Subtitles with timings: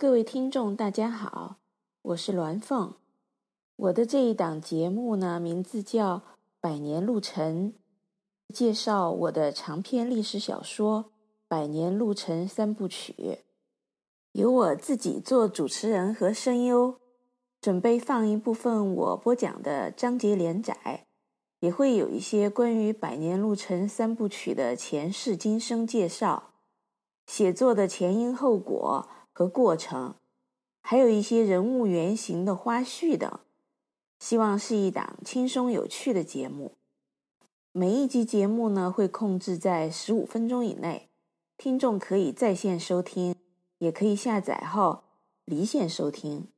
[0.00, 1.56] 各位听众，大家好，
[2.02, 2.94] 我是鸾凤。
[3.74, 6.18] 我的这一档节目呢，名字叫
[6.60, 7.72] 《百年路程》，
[8.54, 11.06] 介绍我的长篇历史小说
[11.48, 13.12] 《百年路程三部曲》，
[14.30, 17.00] 由我自己做主持人和声优，
[17.60, 21.06] 准备放一部分我播讲的章节连载，
[21.58, 26.52] 也会有一些关于《百年路程三部曲》的前世今生介绍，
[27.26, 29.08] 写作的前因后果。
[29.38, 30.16] 和过程，
[30.80, 33.38] 还有一些人物原型的花絮等，
[34.18, 36.72] 希望是一档轻松有趣的节目。
[37.70, 41.08] 每一集节目呢，会控制在十五分钟以内，
[41.56, 43.36] 听众可以在线收听，
[43.78, 45.04] 也可以下载后
[45.44, 46.48] 离线收听。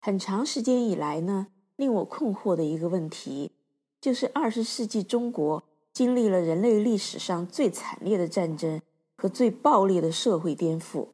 [0.00, 3.52] 很长时间以来呢，令我困惑的一个问题，
[4.00, 8.80] 就是二十世纪中国经历了人类历史上最惨烈的战争
[9.18, 11.08] 和最暴烈的社会颠覆。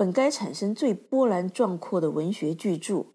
[0.00, 3.08] 本该产生最波澜壮阔的文学巨著，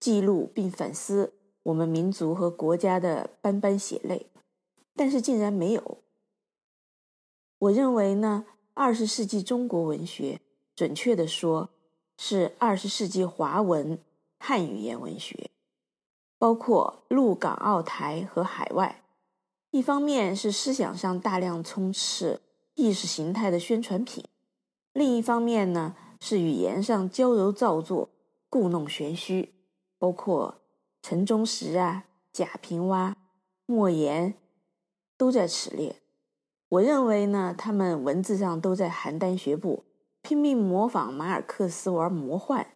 [0.00, 4.26] 记录并反思我们民族和国家的斑斑血泪，
[4.96, 5.98] 但是竟然没有。
[7.60, 10.40] 我认为呢，二十世纪中国文学，
[10.74, 11.70] 准确地说，
[12.18, 13.96] 是二十世纪华文
[14.40, 15.52] 汉语言文学，
[16.40, 19.04] 包括陆港澳台和海外。
[19.70, 22.40] 一方面是思想上大量充斥
[22.74, 24.24] 意识形态的宣传品，
[24.92, 28.10] 另一方面呢，是语言上矫揉造作、
[28.48, 29.54] 故弄玄虚，
[29.98, 30.62] 包括
[31.02, 33.14] 陈忠实啊、贾平凹、
[33.66, 34.34] 莫言，
[35.16, 36.02] 都在此列。
[36.68, 39.84] 我认为呢，他们文字上都在邯郸学步，
[40.22, 42.74] 拼命模仿马尔克斯玩魔幻，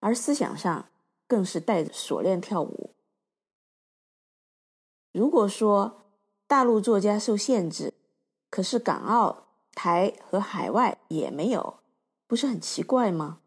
[0.00, 0.90] 而思想上
[1.26, 2.94] 更是带着锁链跳舞。
[5.12, 6.02] 如果说
[6.46, 7.94] 大陆作家受限制，
[8.50, 11.81] 可是港澳台和海外也没有。
[12.32, 13.40] 不是很奇怪吗？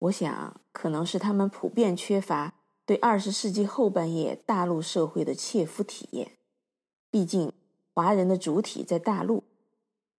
[0.00, 6.32] 我想，可能是他们普遍缺乏对二十世纪后半叶大陆社会的切肤体验。
[7.12, 7.52] 毕竟，
[7.94, 9.44] 华人的主体在大陆，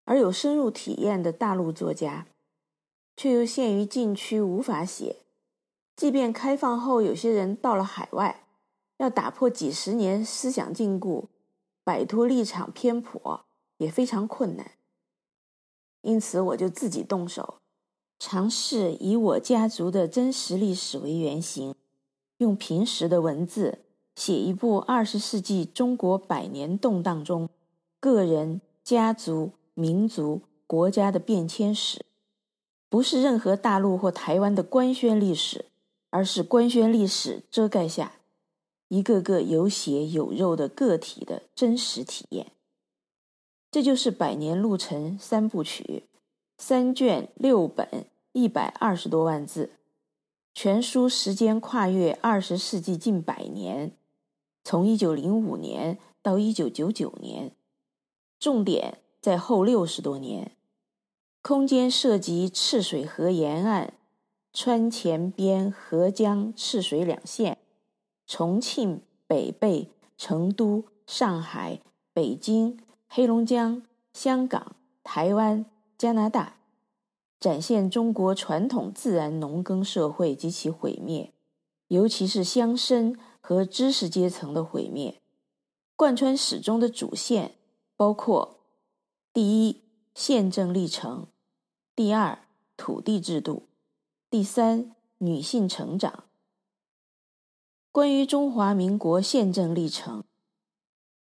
[0.04, 2.28] 而有深入体验的大陆作家，
[3.16, 5.16] 却又限于禁区无法写。
[5.96, 8.44] 即便开放后，有些人到了海外，
[8.98, 11.24] 要打破几十年思想禁锢，
[11.82, 13.44] 摆脱立场偏颇，
[13.78, 14.74] 也非常困难。
[16.02, 17.56] 因此，我就自己动手。
[18.18, 21.74] 尝试以我家族的真实历史为原型，
[22.38, 23.78] 用平实的文字
[24.16, 27.48] 写一部二十世纪中国百年动荡中
[28.00, 32.04] 个人、家族、民族、国家的变迁史，
[32.88, 35.66] 不是任何大陆或台湾的官宣历史，
[36.10, 38.14] 而是官宣历史遮盖下
[38.88, 42.50] 一个个有血有肉的个体的真实体验。
[43.70, 46.02] 这就是《百年路程三部曲》。
[46.60, 49.70] 三卷六本，一百二十多万字，
[50.52, 53.92] 全书时间跨越二十世纪近百年，
[54.64, 57.52] 从一九零五年到一九九九年，
[58.40, 60.50] 重点在后六十多年，
[61.42, 63.94] 空间涉及赤水河沿岸、
[64.52, 67.58] 川黔边合江、赤水两县、
[68.26, 69.86] 重庆、北碚、
[70.16, 71.80] 成都、上海、
[72.12, 73.80] 北京、黑龙江、
[74.12, 75.64] 香港、台湾。
[75.98, 76.58] 加拿大
[77.40, 81.34] 展现中国传统自然农耕社会及其毁灭，
[81.88, 85.20] 尤其是乡绅和知识阶层的毁灭。
[85.96, 87.56] 贯穿始终的主线
[87.96, 88.60] 包括：
[89.32, 89.82] 第一，
[90.14, 91.26] 宪政历程；
[91.96, 93.64] 第二，土地制度；
[94.30, 96.24] 第三，女性成长。
[97.90, 100.22] 关于中华民国宪政历程，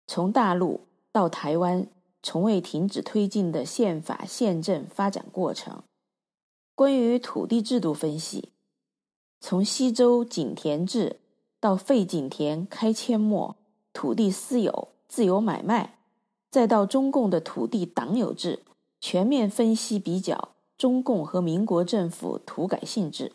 [0.06, 0.82] 从大陆
[1.12, 1.88] 到台湾。
[2.30, 5.82] 从未停止推进的宪法宪政发展过程。
[6.76, 8.50] 关于土地制度分析，
[9.40, 11.20] 从西周井田制
[11.60, 13.56] 到废井田开阡陌，
[13.94, 15.98] 土地私有自由买卖，
[16.52, 18.62] 再到中共的土地党有制，
[19.02, 23.32] 全面分析比较中共和民国政府土改性质，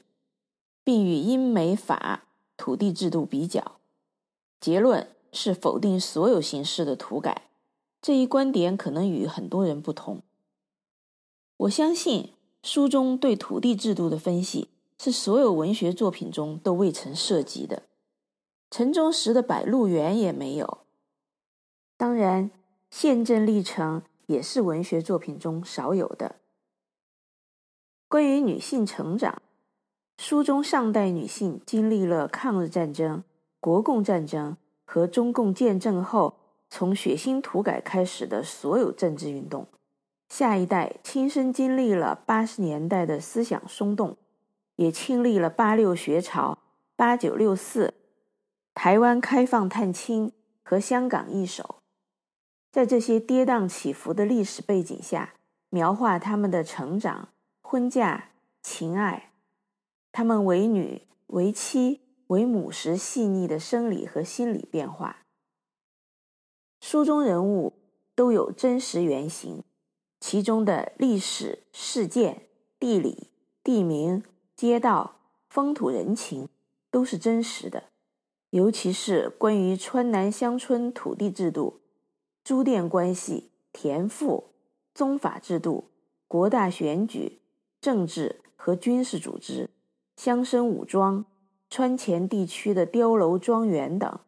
[0.84, 2.26] 并与英美法
[2.56, 3.72] 土地制度比较，
[4.60, 7.48] 结论是否定所有形式的土改。
[8.04, 10.20] 这一观点可能与很多人不同。
[11.56, 14.68] 我相信书中对土地制度的分析
[14.98, 17.84] 是所有文学作品中都未曾涉及的，
[18.70, 20.80] 陈忠实的《白鹿原》也没有。
[21.96, 22.50] 当然，
[22.90, 26.36] 宪政历程也是文学作品中少有的。
[28.06, 29.40] 关于女性成长，
[30.18, 33.24] 书中上代女性经历了抗日战争、
[33.60, 36.34] 国共战争和中共建政后。
[36.76, 39.68] 从血腥土改开始的所有政治运动，
[40.28, 44.16] 下一代亲身经历了八十年代的思想松动，
[44.74, 46.58] 也亲历了八六学潮、
[46.96, 47.94] 八九六四、
[48.74, 50.32] 台湾开放探亲
[50.64, 51.76] 和香港易手，
[52.72, 55.34] 在这些跌宕起伏的历史背景下，
[55.70, 57.28] 描画他们的成长、
[57.62, 58.30] 婚嫁、
[58.60, 59.30] 情爱，
[60.10, 65.18] 他们为女、为妻、为母时细腻的生理和心理变化。
[66.86, 67.72] 书中人物
[68.14, 69.64] 都有真实原型。
[70.20, 72.42] 其中的历史事件、
[72.78, 73.30] 地理、
[73.62, 74.22] 地名、
[74.54, 75.16] 街道、
[75.48, 76.50] 风土人情
[76.90, 77.84] 都是真实的，
[78.50, 81.80] 尤其是关于川南乡村土地制度、
[82.44, 84.50] 租佃关系、田赋、
[84.94, 85.84] 宗法制度、
[86.28, 87.40] 国大选举、
[87.80, 89.70] 政治和军事组织、
[90.16, 91.24] 乡绅武装、
[91.70, 94.20] 川黔地区的碉楼庄园等，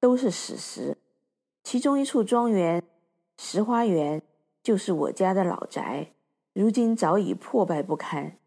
[0.00, 0.96] 都是史实。
[1.62, 2.82] 其中一处庄园——
[3.38, 4.22] 石花园。
[4.62, 6.12] 就是我家的老宅，
[6.52, 8.38] 如今早已破败不堪，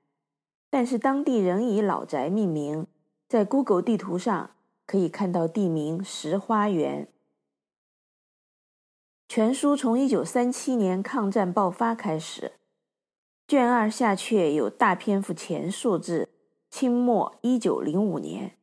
[0.69, 2.87] 但是当地仍以老宅命名，
[3.27, 4.51] 在 Google 地图上
[4.85, 7.09] 可以看到地名石花园。
[9.27, 12.53] 全书从一九三七年抗战爆发开始，
[13.45, 16.29] 卷二下阙有大篇幅前述至
[16.69, 18.55] 清末一九零五年，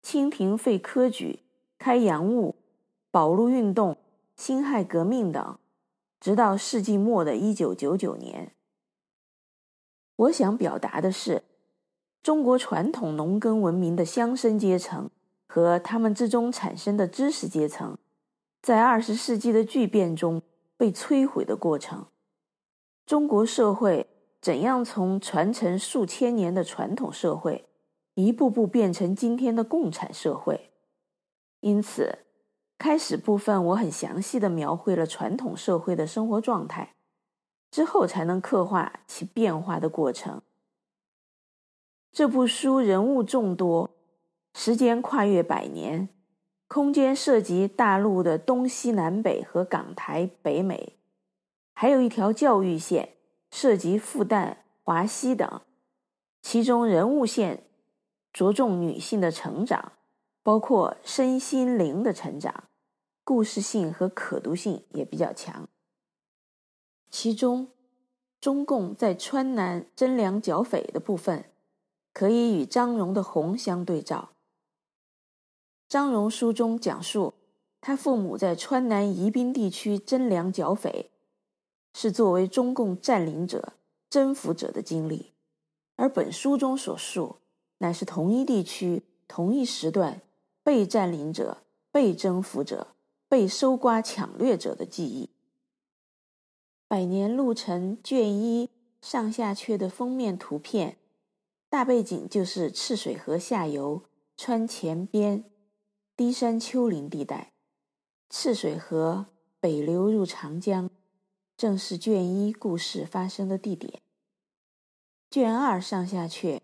[0.00, 1.40] 清廷废科举、
[1.76, 2.54] 开洋务、
[3.10, 3.96] 保路运动、
[4.36, 5.58] 辛亥革命等。
[6.20, 8.52] 直到世纪末的一九九九年，
[10.16, 11.44] 我想表达的是，
[12.24, 15.08] 中国传统农耕文明的乡绅阶层
[15.46, 17.96] 和他们之中产生的知识阶层，
[18.60, 20.42] 在二十世纪的巨变中
[20.76, 22.06] 被摧毁的过程。
[23.06, 24.08] 中国社会
[24.40, 27.68] 怎样从传承数千年的传统社会，
[28.14, 30.72] 一步步变成今天的共产社会？
[31.60, 32.24] 因此。
[32.78, 36.94] 开始部分，我很详细地描绘了传统社会的生活状态，
[37.72, 40.40] 之后才能刻画其变化的过程。
[42.12, 43.90] 这部书人物众多，
[44.54, 46.08] 时间跨越百年，
[46.68, 50.96] 空间涉及大陆的东西南北和港台北美，
[51.74, 53.14] 还有一条教育线，
[53.50, 55.60] 涉及复旦、华西等。
[56.40, 57.64] 其中人物线
[58.32, 59.92] 着重女性的成长，
[60.44, 62.67] 包括身心灵的成长。
[63.28, 65.68] 故事性和可读性也比较强。
[67.10, 67.68] 其中，
[68.40, 71.44] 中共在川南征粮剿匪的部分，
[72.14, 74.30] 可以与张戎的《红》相对照。
[75.90, 77.34] 张戎书中讲述
[77.82, 81.10] 他父母在川南宜宾地区征粮剿匪，
[81.92, 83.74] 是作为中共占领者、
[84.08, 85.34] 征服者的经历；
[85.96, 87.36] 而本书中所述，
[87.76, 90.22] 乃是同一地区、同一时段
[90.62, 91.58] 被占领者、
[91.92, 92.94] 被征服者。
[93.28, 95.26] 被搜刮抢掠者的记忆。
[96.88, 98.70] 《百年路程》卷一
[99.02, 100.96] 上下阙的封面图片，
[101.68, 104.04] 大背景就是赤水河下游
[104.36, 105.44] 川黔边
[106.16, 107.52] 低山丘陵地带。
[108.30, 109.26] 赤水河
[109.60, 110.90] 北流入长江，
[111.56, 114.00] 正是卷一故事发生的地点。
[115.30, 116.60] 卷二上下阙，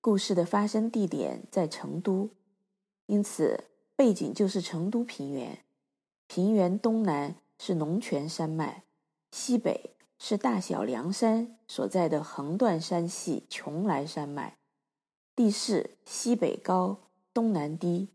[0.00, 2.30] 故事的发生地点在成都，
[3.06, 3.64] 因此
[3.94, 5.64] 背景就是成都平原。
[6.32, 8.84] 平原东南是龙泉山脉，
[9.32, 14.56] 西北是大小凉山所在的横断山系邛崃山脉，
[15.34, 16.98] 地势西北高，
[17.34, 18.10] 东南低。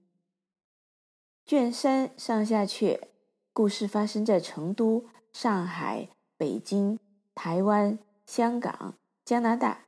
[1.46, 3.02] 卷三上下阙，
[3.52, 5.04] 故事发生在成都、
[5.34, 6.08] 上海、
[6.38, 6.98] 北京、
[7.36, 8.94] 台湾、香港、
[9.26, 9.88] 加拿大，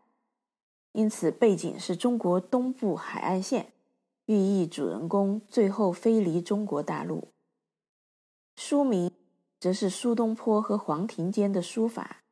[0.91, 3.72] 因此背景是中国东部海岸线，
[4.25, 7.29] 寓意主人公最后飞离中国大陆。
[8.58, 9.12] 书名
[9.60, 12.24] 则是苏东坡和黄庭坚的书法，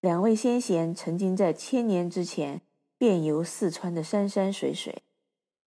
[0.00, 2.62] 两位先贤曾经在千年之前
[2.96, 5.02] 遍游四川的山山水水，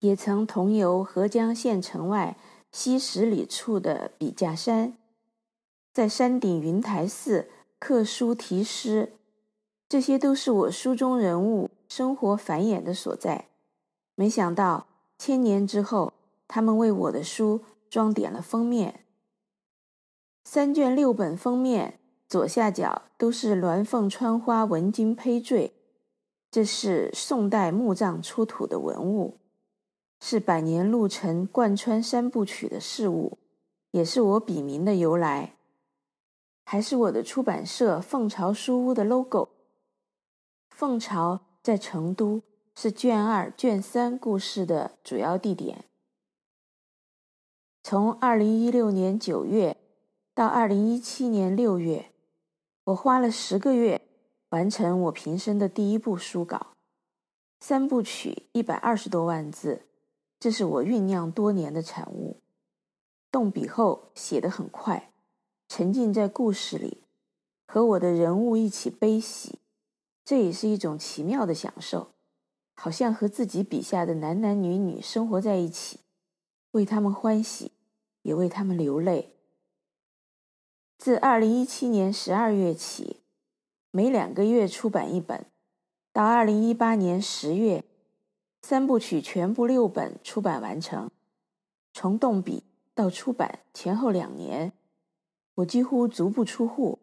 [0.00, 2.38] 也曾同游合江县城外
[2.72, 4.96] 西十里处的笔架山，
[5.92, 9.12] 在山顶云台寺刻书题诗，
[9.86, 13.48] 这些都是我书中人物生活繁衍的所在。
[14.14, 14.86] 没想到
[15.18, 16.14] 千年之后，
[16.48, 19.02] 他们为我的书装点了封面。
[20.48, 21.98] 三卷六本封面
[22.28, 25.74] 左下角都是鸾凤穿花纹金胚坠，
[26.52, 29.38] 这是宋代墓葬出土的文物，
[30.20, 33.38] 是百年路程贯穿三部曲的事物，
[33.90, 35.56] 也是我笔名的由来，
[36.64, 39.48] 还是我的出版社凤巢书屋的 logo。
[40.70, 42.40] 凤巢在成都，
[42.76, 45.86] 是卷二、卷三故事的主要地点。
[47.82, 49.76] 从二零一六年九月。
[50.36, 52.12] 到二零一七年六月，
[52.84, 54.02] 我花了十个月
[54.50, 56.74] 完成我平生的第一部书稿，
[57.58, 59.86] 三部曲一百二十多万字，
[60.38, 62.42] 这是我酝酿多年的产物。
[63.32, 65.10] 动笔后写得很快，
[65.70, 67.04] 沉浸在故事里，
[67.66, 69.60] 和我的人物一起悲喜，
[70.22, 72.08] 这也是一种奇妙的享受，
[72.74, 76.00] 好像和自己笔下的男男女女生活在一起，
[76.72, 77.72] 为他们欢喜，
[78.20, 79.32] 也为他们流泪。
[80.98, 83.20] 自二零一七年十二月起，
[83.90, 85.46] 每两个月出版一本，
[86.12, 87.84] 到二零一八年十月，
[88.62, 91.10] 三部曲全部六本出版完成。
[91.92, 94.72] 从动笔到出版前后两年，
[95.56, 96.98] 我几乎足不出户，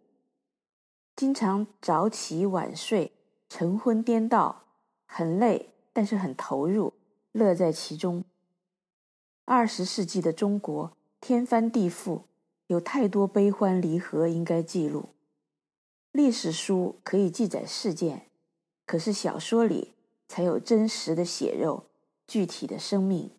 [1.15, 3.13] 经常早起晚睡，
[3.47, 4.63] 晨昏颠倒，
[5.05, 6.93] 很累，但是很投入，
[7.31, 8.25] 乐在其中。
[9.45, 12.23] 二十世纪的中国，天翻地覆。
[12.67, 15.09] 有太多悲欢离合应该记录。
[16.11, 18.27] 历史书可以记载事件，
[18.85, 19.93] 可是小说里
[20.27, 21.85] 才有真实的血肉，
[22.27, 23.31] 具体的生命。